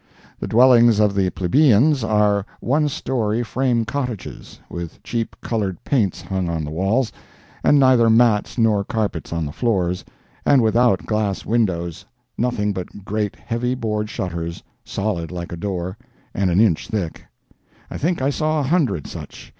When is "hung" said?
6.23-6.49